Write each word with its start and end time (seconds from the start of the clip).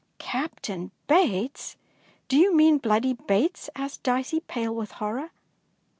"Captain 0.17 0.89
Bates! 1.05 1.77
Do 2.27 2.35
you 2.35 2.55
mean' 2.55 2.77
Bloody 2.79 3.13
Bates'?" 3.13 3.69
asked 3.75 4.01
Dicey, 4.01 4.39
pale 4.39 4.73
with 4.73 4.93
horror. 4.93 5.29